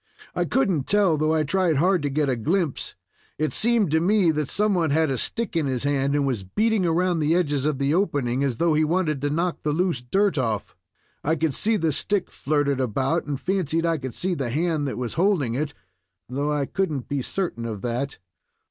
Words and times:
"I 0.33 0.45
couldn't 0.45 0.87
tell, 0.87 1.15
though 1.15 1.35
I 1.35 1.43
tried 1.43 1.75
hard 1.75 2.01
to 2.01 2.09
get 2.09 2.27
a 2.27 2.35
glimpse. 2.35 2.95
It 3.37 3.53
seemed 3.53 3.91
to 3.91 3.99
me 3.99 4.31
that 4.31 4.49
some 4.49 4.73
one 4.73 4.89
had 4.89 5.11
a 5.11 5.17
stick 5.19 5.55
in 5.55 5.67
his 5.67 5.83
hand, 5.83 6.15
and 6.15 6.25
was 6.25 6.43
beating 6.43 6.87
around 6.87 7.19
the 7.19 7.35
edges 7.35 7.65
of 7.65 7.77
the 7.77 7.93
opening, 7.93 8.43
as 8.43 8.57
though 8.57 8.73
he 8.73 8.83
wanted 8.83 9.21
to 9.21 9.29
knock 9.29 9.61
the 9.61 9.71
loose 9.73 10.01
dirt 10.01 10.39
off. 10.39 10.75
I 11.23 11.35
could 11.35 11.53
see 11.53 11.77
the 11.77 11.91
stick 11.91 12.31
flirted 12.31 12.81
about, 12.81 13.25
and 13.27 13.39
fancied 13.39 13.85
I 13.85 13.99
could 13.99 14.15
see 14.15 14.33
the 14.33 14.49
hand 14.49 14.87
that 14.87 14.97
was 14.97 15.13
holding 15.13 15.53
it, 15.53 15.75
though 16.27 16.51
I 16.51 16.65
could 16.65 16.91
n't 16.91 17.07
be 17.07 17.21
certain 17.21 17.65
of 17.65 17.83
that." 17.83 18.17